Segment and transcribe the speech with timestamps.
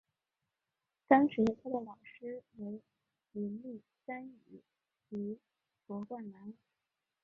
[1.07, 2.81] 当时他的老师为
[3.33, 4.63] 林立三以
[5.07, 5.39] 及
[5.85, 6.55] 罗冠兰。